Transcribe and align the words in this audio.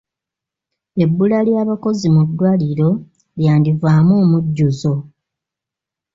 Ebbula 1.03 1.37
ly'abakozi 1.47 2.07
mu 2.15 2.21
ddwaliro 2.27 2.89
lyandivaamu 3.39 4.13
omujjuzo. 4.23 4.93